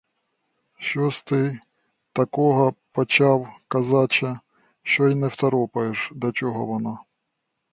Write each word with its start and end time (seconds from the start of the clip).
Щось 0.77 1.21
ти 1.21 1.59
такого 2.13 2.73
почав, 2.91 3.49
козаче, 3.67 4.39
що 4.83 5.07
й 5.07 5.15
не 5.15 5.27
второпаєш, 5.27 6.11
до 6.15 6.31
чого 6.31 6.65
воно. 6.65 6.99